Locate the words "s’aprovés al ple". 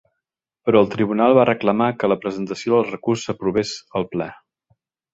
3.29-4.33